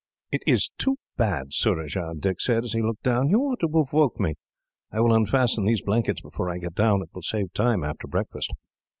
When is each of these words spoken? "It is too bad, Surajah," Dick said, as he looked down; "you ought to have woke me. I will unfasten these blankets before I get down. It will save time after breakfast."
"It 0.31 0.41
is 0.47 0.71
too 0.79 0.97
bad, 1.15 1.53
Surajah," 1.53 2.15
Dick 2.19 2.41
said, 2.41 2.63
as 2.63 2.73
he 2.73 2.81
looked 2.81 3.03
down; 3.03 3.29
"you 3.29 3.39
ought 3.41 3.59
to 3.59 3.67
have 3.67 3.93
woke 3.93 4.19
me. 4.19 4.33
I 4.91 4.99
will 4.99 5.13
unfasten 5.13 5.65
these 5.65 5.83
blankets 5.83 6.21
before 6.21 6.49
I 6.49 6.57
get 6.57 6.73
down. 6.73 7.03
It 7.03 7.09
will 7.13 7.21
save 7.21 7.53
time 7.53 7.83
after 7.83 8.07
breakfast." 8.07 8.51